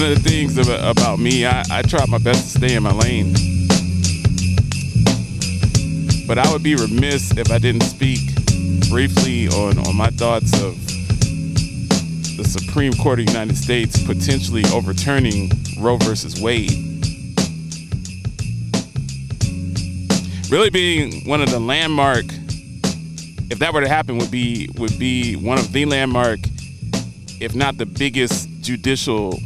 [0.00, 2.92] One of the things about, me, I, I try my best to stay in my
[2.92, 3.34] lane.
[6.26, 8.20] But I would be remiss if I didn't speak
[8.88, 10.74] briefly on, on my thoughts of
[12.38, 16.72] the Supreme Court of the United States potentially overturning Roe versus Wade.
[20.50, 22.24] Really being one of the landmark,
[23.50, 26.40] if that were to happen, would be would be one of the landmark,
[27.38, 29.38] if not the biggest judicial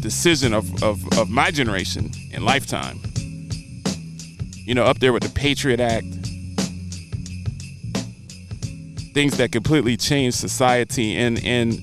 [0.00, 3.00] decision of, of, of my generation and lifetime.
[4.54, 6.06] You know, up there with the Patriot Act,
[9.14, 11.16] things that completely changed society.
[11.16, 11.80] And and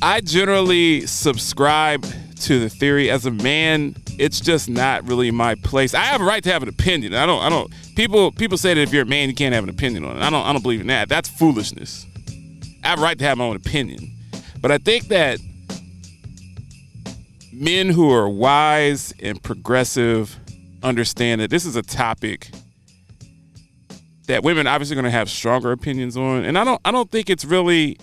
[0.00, 2.04] I generally subscribe
[2.40, 3.94] to the theory as a man.
[4.18, 5.94] It's just not really my place.
[5.94, 7.14] I have a right to have an opinion.
[7.14, 7.42] I don't.
[7.42, 7.72] I don't.
[7.94, 10.22] People people say that if you're a man, you can't have an opinion on it.
[10.22, 10.44] I don't.
[10.44, 11.08] I don't believe in that.
[11.08, 12.06] That's foolishness.
[12.82, 14.10] I have a right to have my own opinion.
[14.60, 15.38] But I think that
[17.62, 20.36] men who are wise and progressive
[20.82, 22.50] understand that this is a topic
[24.26, 26.44] that women obviously going to have stronger opinions on.
[26.44, 27.98] And i don't i don't think it's really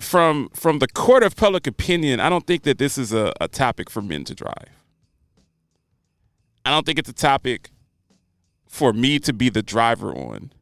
[0.00, 3.48] from from the court of public opinion i don't think that this is a, a
[3.48, 4.70] topic for men to drive.
[6.64, 7.70] I don't think it's a topic
[8.66, 10.52] for me to be the driver on.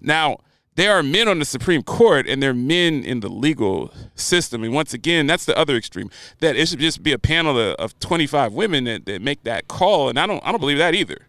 [0.00, 0.38] Now
[0.76, 4.64] there are men on the Supreme Court and there are men in the legal system.
[4.64, 6.10] And once again, that's the other extreme.
[6.40, 9.68] That it should just be a panel of, of 25 women that, that make that
[9.68, 10.08] call.
[10.08, 11.28] And I don't I don't believe that either.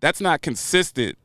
[0.00, 1.16] That's not consistent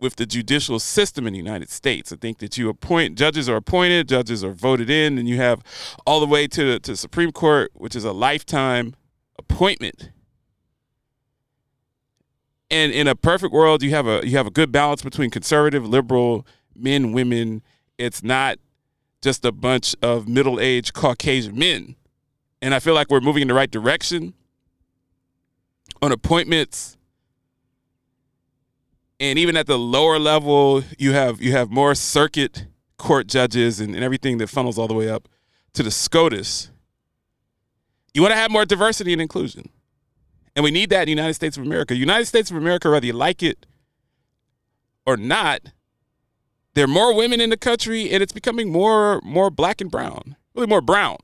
[0.00, 2.12] with the judicial system in the United States.
[2.12, 5.62] I think that you appoint judges are appointed, judges are voted in, and you have
[6.06, 8.94] all the way to to the Supreme Court, which is a lifetime
[9.38, 10.10] appointment
[12.70, 15.86] and in a perfect world you have a you have a good balance between conservative
[15.86, 17.62] liberal men women.
[17.98, 18.58] It's not
[19.22, 21.96] just a bunch of middle-aged caucasian men.
[22.62, 24.34] And i feel like we're moving in the right direction
[26.02, 26.96] on appointments.
[29.18, 32.66] And even at the lower level you have you have more circuit
[32.98, 35.28] court judges and, and everything that funnels all the way up
[35.74, 36.70] to the scotus.
[38.14, 39.68] You want to have more diversity and inclusion
[40.56, 41.94] and we need that in the United States of America.
[41.94, 43.66] United States of America, whether you like it
[45.04, 45.60] or not,
[46.74, 50.34] there are more women in the country and it's becoming more more black and brown.
[50.54, 51.18] Really more brown.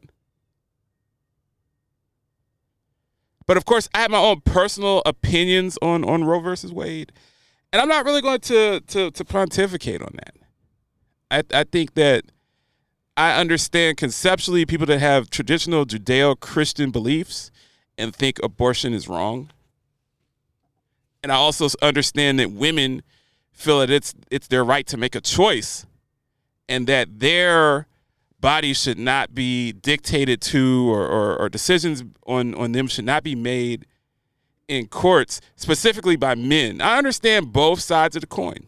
[3.47, 7.13] But of course, I have my own personal opinions on, on Roe versus Wade.
[7.73, 10.37] And I'm not really going to to, to pontificate on that.
[11.31, 12.25] I, I think that
[13.17, 17.51] I understand conceptually people that have traditional Judeo Christian beliefs
[17.99, 19.51] and think abortion is wrong.
[21.23, 23.03] And I also understand that women
[23.53, 25.87] feel that it's it's their right to make a choice
[26.69, 27.87] and that their
[28.41, 33.23] body should not be dictated to or, or, or decisions on, on them should not
[33.23, 33.87] be made
[34.67, 36.81] in courts, specifically by men.
[36.81, 38.67] I understand both sides of the coin.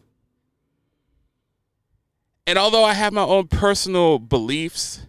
[2.47, 5.01] And although I have my own personal beliefs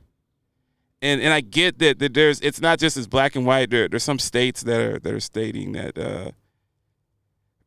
[1.06, 3.70] and and I get that, that there's it's not just as black and white.
[3.70, 6.30] There, there's some states that are that are stating that uh,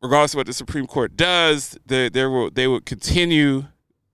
[0.02, 3.64] regardless of what the Supreme Court does, they they will they would continue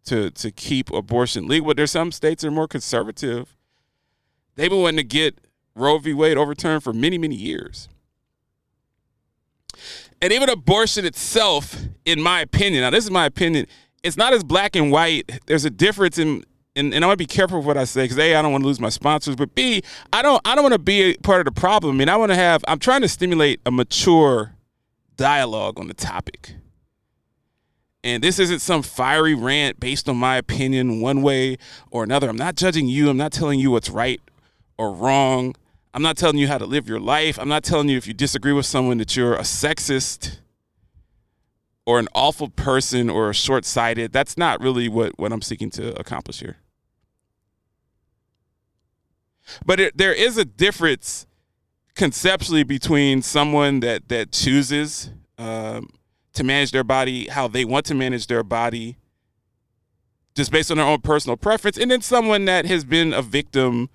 [0.05, 1.67] to to keep abortion legal.
[1.67, 3.57] But there's some states that are more conservative.
[4.55, 5.39] They've been wanting to get
[5.75, 6.15] Roe v.
[6.15, 7.89] Wade overturned for many many years.
[10.23, 11.77] And even abortion itself,
[12.07, 13.67] in my opinion, now this is my opinion,
[14.03, 15.41] it's not as black and white.
[15.47, 16.45] There's a difference in
[16.77, 18.53] and, and I want to be careful with what I say because a I don't
[18.53, 19.83] want to lose my sponsors, but b
[20.13, 21.97] I don't I don't want to be a part of the problem.
[21.97, 24.53] I mean, I want to have I'm trying to stimulate a mature
[25.17, 26.55] dialogue on the topic.
[28.05, 31.57] And this isn't some fiery rant based on my opinion one way
[31.91, 32.29] or another.
[32.29, 33.11] I'm not judging you.
[33.11, 34.21] I'm not telling you what's right
[34.79, 35.57] or wrong.
[35.93, 37.39] I'm not telling you how to live your life.
[37.39, 40.39] I'm not telling you if you disagree with someone that you're a sexist
[41.85, 44.13] or an awful person or short sighted.
[44.13, 46.59] That's not really what, what I'm seeking to accomplish here.
[49.65, 51.27] But it, there is a difference
[51.95, 55.89] conceptually between someone that that chooses um,
[56.35, 58.97] to manage their body how they want to manage their body,
[60.35, 63.89] just based on their own personal preference, and then someone that has been a victim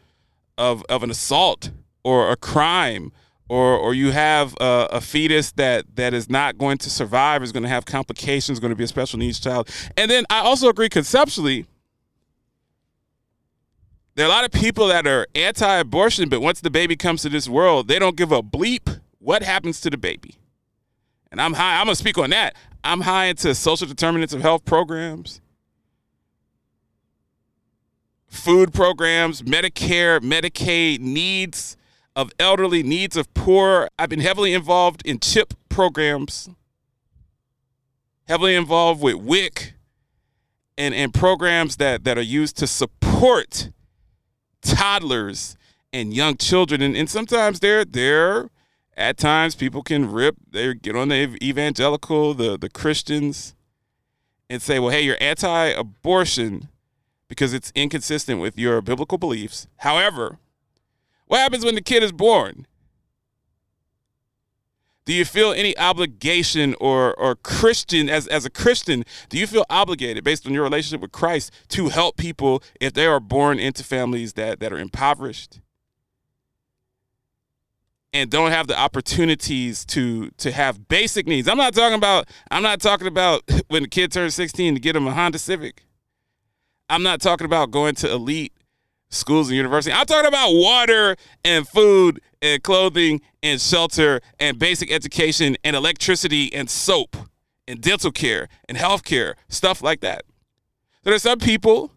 [0.58, 1.72] of of an assault
[2.04, 3.12] or a crime.
[3.50, 7.52] Or, or you have a, a fetus that, that is not going to survive, is
[7.52, 9.70] going to have complications, going to be a special needs child.
[9.98, 11.66] And then I also agree conceptually
[14.16, 17.30] there are a lot of people that are anti-abortion, but once the baby comes to
[17.30, 20.36] this world, they don't give a bleep what happens to the baby.
[21.32, 21.80] And I'm high.
[21.80, 22.56] I'm gonna speak on that.
[22.84, 25.40] I'm high into social determinants of health programs,
[28.28, 31.78] food programs, Medicare, Medicaid, needs
[32.16, 33.88] of elderly, needs of poor.
[33.98, 36.50] I've been heavily involved in CHIP programs,
[38.28, 39.74] heavily involved with WIC
[40.78, 43.70] and, and programs that, that are used to support
[44.62, 45.56] toddlers
[45.94, 46.82] and young children.
[46.82, 48.50] And, and sometimes they're they're
[48.96, 53.56] at times people can rip, they get on the evangelical, the the Christians,
[54.50, 56.68] and say, well, hey, you're anti-abortion
[57.28, 59.68] because it's inconsistent with your biblical beliefs.
[59.78, 60.38] However,
[61.28, 62.68] what happens when the kid is born?
[65.12, 69.66] Do you feel any obligation or or Christian as as a Christian, do you feel
[69.70, 73.84] obligated based on your relationship with Christ to help people if they are born into
[73.84, 75.60] families that that are impoverished?
[78.14, 81.50] and don't have the opportunities to to have basic needs.
[81.50, 84.96] I'm not talking about I'm not talking about when the kid turns 16 to get
[84.96, 85.84] him a Honda Civic.
[86.90, 88.54] I'm not talking about going to elite
[89.12, 89.96] schools and universities.
[89.96, 91.16] I'm talking about water
[91.46, 97.16] and food and clothing and shelter and basic education and electricity and soap
[97.68, 100.24] and dental care and health care, stuff like that.
[101.04, 101.92] So there's some people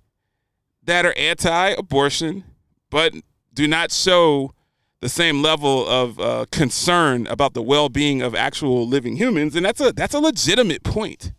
[0.82, 2.44] that are anti-abortion
[2.90, 3.14] but
[3.52, 4.52] do not show
[5.00, 9.80] the same level of uh, concern about the well-being of actual living humans, and that's
[9.80, 11.32] a that's a legitimate point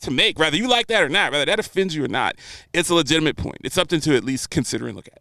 [0.00, 0.38] to make.
[0.38, 2.36] Whether you like that or not, whether that offends you or not,
[2.72, 3.58] it's a legitimate point.
[3.64, 5.20] It's something to at least consider and look at.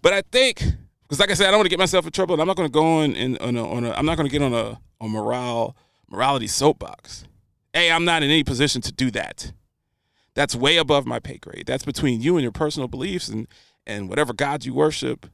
[0.00, 0.62] But I think,
[1.02, 2.56] because like I said, I don't want to get myself in trouble, and I'm not
[2.56, 4.54] going to go on in on a, on a I'm not going to get on
[4.54, 5.76] a, a morale
[6.10, 7.24] morality soapbox.
[7.74, 9.52] Hey, I'm not in any position to do that.
[10.34, 11.64] That's way above my pay grade.
[11.66, 13.46] That's between you and your personal beliefs and
[13.86, 15.26] and whatever God you worship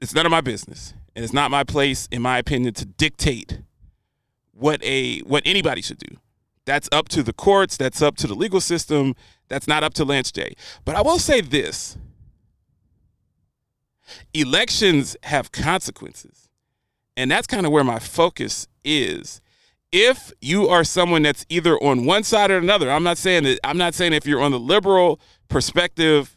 [0.00, 3.60] it's none of my business, and it's not my place, in my opinion, to dictate
[4.58, 6.16] what a what anybody should do.
[6.64, 7.76] That's up to the courts.
[7.76, 9.14] That's up to the legal system.
[9.48, 10.54] That's not up to Lance J.
[10.84, 11.96] But I will say this:
[14.34, 16.48] elections have consequences,
[17.16, 19.40] and that's kind of where my focus is.
[19.90, 23.60] If you are someone that's either on one side or another, I'm not saying that.
[23.64, 26.36] I'm not saying if you're on the liberal perspective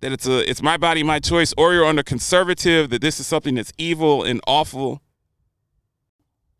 [0.00, 3.20] that it's a it's my body, my choice, or you're on the conservative that this
[3.20, 5.02] is something that's evil and awful.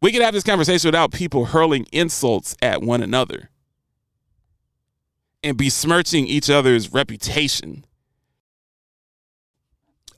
[0.00, 3.50] We could have this conversation without people hurling insults at one another
[5.42, 7.84] and besmirching each other's reputation.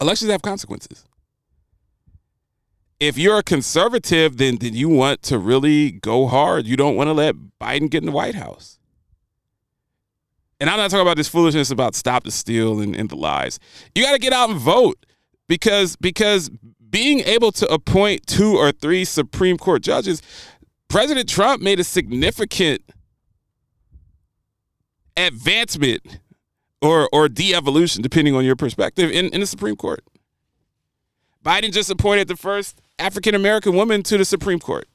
[0.00, 1.04] Elections have consequences.
[2.98, 6.66] If you're a conservative, then, then you want to really go hard.
[6.66, 8.80] You don't want to let Biden get in the White House
[10.60, 13.58] and I'm not talking about this foolishness about stop the steal and, and the lies.
[13.94, 15.06] You got to get out and vote
[15.48, 16.50] because because
[16.90, 20.22] being able to appoint two or three Supreme Court judges,
[20.88, 22.82] President Trump made a significant
[25.16, 26.20] advancement
[26.82, 30.02] or or de-evolution, depending on your perspective, in, in the Supreme Court.
[31.44, 34.88] Biden just appointed the first African American woman to the Supreme Court.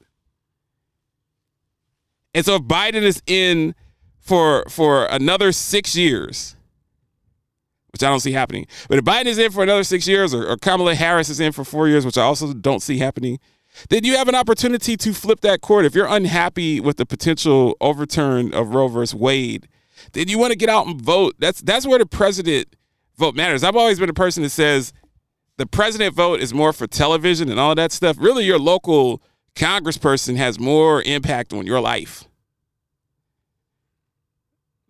[2.34, 3.74] And so if Biden is in
[4.20, 6.55] for for another six years,
[7.96, 8.66] which I don't see happening.
[8.90, 11.52] But if Biden is in for another six years, or, or Kamala Harris is in
[11.52, 13.38] for four years, which I also don't see happening,
[13.88, 15.86] then you have an opportunity to flip that court.
[15.86, 19.66] If you're unhappy with the potential overturn of Roe versus Wade,
[20.12, 21.36] then you want to get out and vote.
[21.38, 22.76] That's that's where the president
[23.16, 23.64] vote matters.
[23.64, 24.92] I've always been a person that says
[25.56, 28.16] the president vote is more for television and all that stuff.
[28.18, 29.22] Really, your local
[29.54, 32.28] congressperson has more impact on your life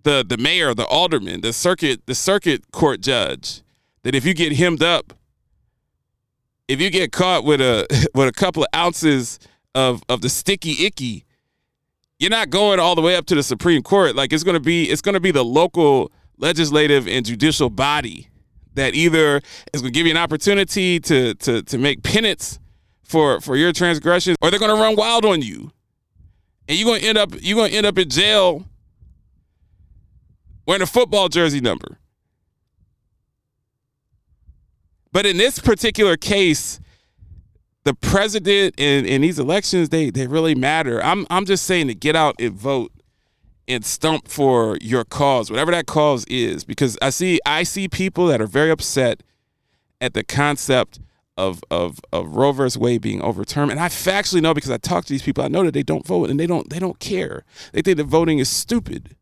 [0.07, 3.63] the the mayor, the alderman, the circuit the circuit court judge
[4.05, 5.13] that if you get hemmed up,
[6.69, 9.41] if you get caught with a with a couple of ounces
[9.75, 11.25] of of the sticky icky,
[12.21, 14.15] you're not going all the way up to the Supreme Court.
[14.15, 18.29] Like it's gonna be it's gonna be the local legislative and judicial body
[18.75, 19.41] that either
[19.73, 22.61] is gonna give you an opportunity to to to make penance
[23.03, 25.73] for for your transgressions, or they're gonna run wild on you,
[26.69, 28.65] and you're gonna end up you're gonna end up in jail
[30.67, 31.99] wearing a football jersey number.
[35.13, 36.79] But in this particular case,
[37.85, 41.03] the president in, in these elections, they they really matter.
[41.03, 42.93] I'm I'm just saying to get out and vote
[43.69, 48.27] and stump for your cause, whatever that cause is, because I see I see people
[48.27, 49.23] that are very upset
[50.01, 51.01] at the concept
[51.37, 55.05] of of of Roe versus Wade being overturned, and I factually know because I talk
[55.05, 57.45] to these people, I know that they don't vote and they don't they don't care.
[57.73, 59.17] They think that voting is stupid.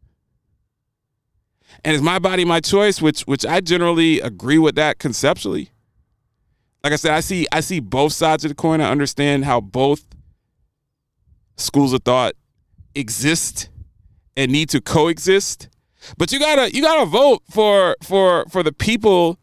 [1.85, 5.71] And it's my body, my choice, which which I generally agree with that conceptually.
[6.83, 8.81] Like I said, I see I see both sides of the coin.
[8.81, 10.05] I understand how both
[11.57, 12.35] schools of thought
[12.95, 13.69] exist
[14.37, 15.69] and need to coexist.
[16.19, 19.39] But you gotta you gotta vote for for for the people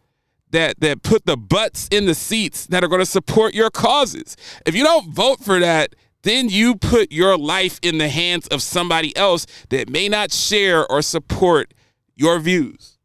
[0.51, 4.37] that that put the butts in the seats that are to support your causes.
[4.65, 8.61] If you don't vote for that, then you put your life in the hands of
[8.61, 11.73] somebody else that may not share or support
[12.15, 12.97] your views.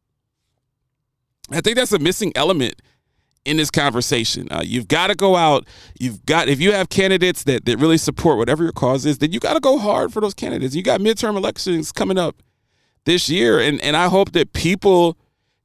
[1.50, 2.82] I think that's a missing element
[3.46, 4.48] in this conversation.
[4.50, 5.66] Uh, you've got to go out.
[5.98, 9.32] You've got if you have candidates that that really support whatever your cause is, then
[9.32, 10.75] you got to go hard for those candidates.
[10.75, 12.42] You got midterm elections coming up
[13.04, 15.16] this year, and and I hope that people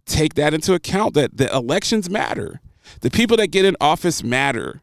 [0.06, 1.16] take that into account.
[1.16, 2.62] That the elections matter.
[3.02, 4.82] The people that get in office matter.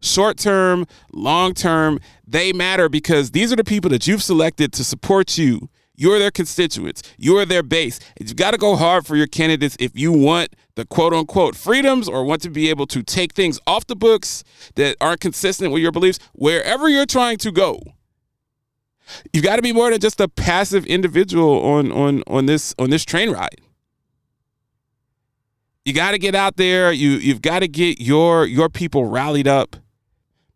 [0.00, 4.84] Short term, long term, they matter because these are the people that you've selected to
[4.84, 5.68] support you
[5.98, 7.02] you're their constituents.
[7.18, 7.98] You're their base.
[8.20, 12.08] You've got to go hard for your candidates if you want the quote unquote freedoms
[12.08, 14.44] or want to be able to take things off the books
[14.76, 17.80] that aren't consistent with your beliefs wherever you're trying to go.
[19.32, 22.90] You've got to be more than just a passive individual on on on this on
[22.90, 23.60] this train ride.
[25.84, 26.92] You got to get out there.
[26.92, 29.74] You you've got to get your your people rallied up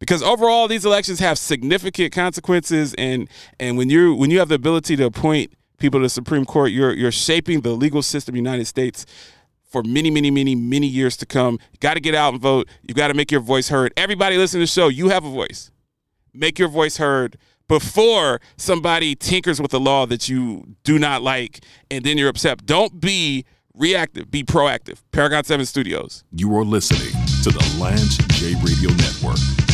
[0.03, 3.29] because overall these elections have significant consequences and
[3.61, 6.73] and when you when you have the ability to appoint people to the Supreme Court
[6.73, 9.07] you're you're shaping the legal system of the United States
[9.63, 11.61] for many many many many years to come.
[11.71, 12.69] You got to get out and vote.
[12.83, 13.93] You got to make your voice heard.
[13.97, 15.71] Everybody listening to the show you have a voice.
[16.35, 21.65] Make your voice heard before somebody tinkers with a law that you do not like
[21.93, 22.67] and then you're upset.
[22.67, 24.33] Don't be reactive.
[24.33, 25.01] Be proactive.
[25.13, 26.25] Paragon 7 studios.
[26.33, 27.13] You are listening
[27.45, 29.72] to the Lance J Radio Network.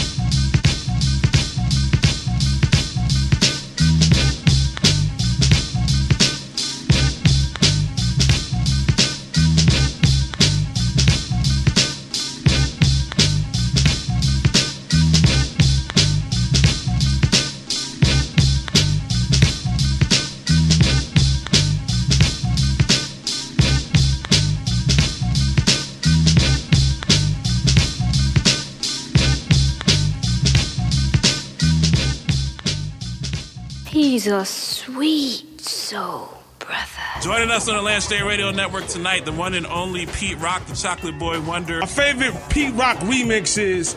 [34.29, 36.85] He's a sweet soul, brother.
[37.23, 40.67] Joining us on the Lance J Radio Network tonight, the one and only Pete Rock,
[40.67, 41.81] the Chocolate Boy Wonder.
[41.81, 43.97] My favorite Pete Rock remix is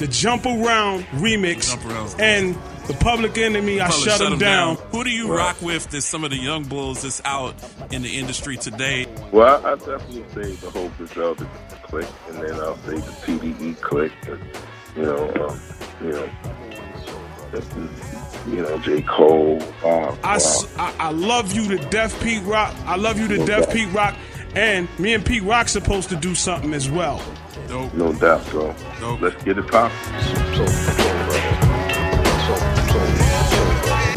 [0.00, 2.16] the Jump Around remix Jump Around.
[2.18, 2.56] and
[2.88, 3.80] the Public Enemy.
[3.80, 4.74] I Public, shut, him down.
[4.90, 5.88] Who do you rock with?
[5.90, 7.54] That's some of the young bulls that's out
[7.92, 9.06] in the industry today.
[9.30, 11.48] Well, I definitely say the whole Griselda
[11.84, 14.40] click, and then I'll say the TDE click, and,
[14.96, 15.60] you know, um,
[16.02, 16.28] you know,
[18.50, 19.02] you know, J.
[19.02, 22.74] Cole, Bob, I, s- I- I love you to death, Pete Rock.
[22.84, 24.14] I love you to death, Pete Rock.
[24.54, 27.22] And me and Pete Rock supposed to do something as well.
[27.68, 27.92] Dope.
[27.94, 28.48] no doubt.
[28.50, 28.74] bro.
[29.00, 29.20] Nope.
[29.20, 29.96] let's get it poppin'.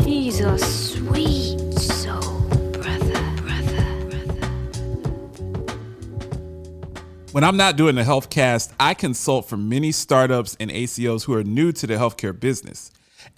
[0.06, 2.40] He's a sweet soul,
[2.72, 4.48] brother, brother, brother.
[7.32, 11.34] When I'm not doing the health cast, I consult for many startups and ACOs who
[11.34, 12.92] are new to the healthcare business.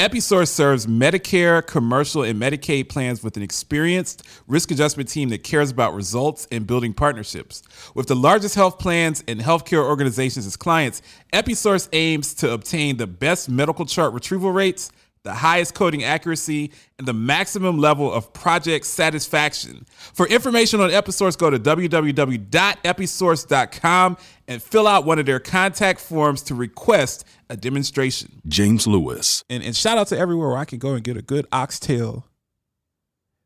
[0.03, 5.72] Episource serves Medicare, commercial, and Medicaid plans with an experienced risk adjustment team that cares
[5.72, 7.63] about results and building partnerships.
[7.95, 13.07] With the largest health plans and healthcare organizations as clients, Episource aims to obtain the
[13.07, 14.91] best medical chart retrieval rates,
[15.23, 19.85] the highest coding accuracy, and the maximum level of project satisfaction.
[20.13, 26.41] For information on Episource, go to www.episource.com and fill out one of their contact forms
[26.43, 28.41] to request a demonstration.
[28.47, 29.45] James Lewis.
[29.49, 32.27] And, and shout out to everywhere where I can go and get a good oxtail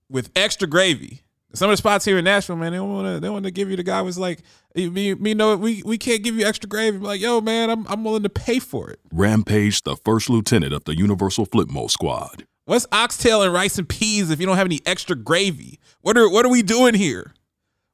[0.10, 1.22] with extra gravy.
[1.54, 3.20] Some of the spots here in Nashville, man, they don't want to.
[3.20, 4.42] They want to give you the guy was like,
[4.76, 6.98] me, me, no, we we can't give you extra gravy.
[6.98, 9.00] I'm like, yo, man, I'm I'm willing to pay for it.
[9.12, 12.46] Rampage, the first lieutenant of the Universal Flipmode Squad.
[12.66, 15.80] What's oxtail and rice and peas if you don't have any extra gravy?
[16.02, 17.34] What are what are we doing here?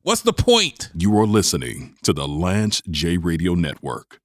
[0.01, 0.89] What's the point?
[0.95, 4.19] You are listening to the Lance J Radio Network.